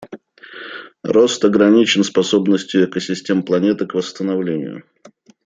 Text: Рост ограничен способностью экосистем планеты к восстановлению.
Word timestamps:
Рост 1.03 1.43
ограничен 1.45 2.03
способностью 2.03 2.85
экосистем 2.89 3.43
планеты 3.43 3.85
к 3.85 3.93
восстановлению. 3.93 4.83